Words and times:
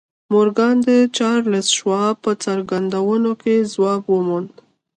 مورګان 0.31 0.75
د 0.87 0.89
چارلیس 1.17 1.67
شواب 1.77 2.15
په 2.25 2.31
څرګندونو 2.45 3.31
کې 3.41 3.55
ځواب 3.73 4.01
وموند 4.13 4.51